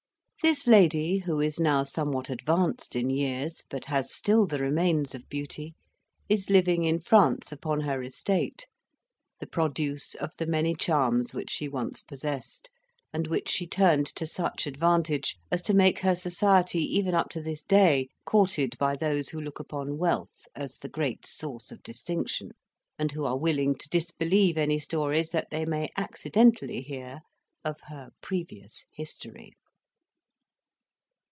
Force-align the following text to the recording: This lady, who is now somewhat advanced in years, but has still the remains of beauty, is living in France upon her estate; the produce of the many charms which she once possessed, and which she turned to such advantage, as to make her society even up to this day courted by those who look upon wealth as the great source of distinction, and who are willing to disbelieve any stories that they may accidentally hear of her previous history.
This 0.43 0.65
lady, 0.65 1.19
who 1.19 1.39
is 1.39 1.59
now 1.59 1.83
somewhat 1.83 2.27
advanced 2.31 2.95
in 2.95 3.11
years, 3.11 3.63
but 3.69 3.85
has 3.85 4.11
still 4.11 4.47
the 4.47 4.57
remains 4.57 5.13
of 5.13 5.29
beauty, 5.29 5.75
is 6.29 6.49
living 6.49 6.83
in 6.83 6.99
France 6.99 7.51
upon 7.51 7.81
her 7.81 8.01
estate; 8.01 8.65
the 9.39 9.45
produce 9.45 10.15
of 10.15 10.31
the 10.39 10.47
many 10.47 10.73
charms 10.73 11.31
which 11.35 11.51
she 11.51 11.67
once 11.67 12.01
possessed, 12.01 12.71
and 13.13 13.27
which 13.27 13.49
she 13.49 13.67
turned 13.67 14.07
to 14.07 14.25
such 14.25 14.65
advantage, 14.65 15.37
as 15.51 15.61
to 15.61 15.75
make 15.75 15.99
her 15.99 16.15
society 16.15 16.81
even 16.97 17.13
up 17.13 17.29
to 17.29 17.39
this 17.39 17.63
day 17.63 18.09
courted 18.25 18.75
by 18.79 18.95
those 18.95 19.29
who 19.29 19.39
look 19.39 19.59
upon 19.59 19.99
wealth 19.99 20.47
as 20.55 20.79
the 20.79 20.89
great 20.89 21.23
source 21.23 21.71
of 21.71 21.83
distinction, 21.83 22.49
and 22.97 23.11
who 23.11 23.25
are 23.25 23.37
willing 23.37 23.75
to 23.75 23.87
disbelieve 23.89 24.57
any 24.57 24.79
stories 24.79 25.29
that 25.29 25.51
they 25.51 25.65
may 25.65 25.91
accidentally 25.97 26.81
hear 26.81 27.19
of 27.63 27.79
her 27.81 28.09
previous 28.23 28.87
history. 28.91 29.53